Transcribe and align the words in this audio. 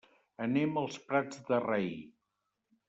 Anem 0.45 0.79
als 0.83 0.97
Prats 1.11 1.45
de 1.51 1.61
Rei. 1.69 1.89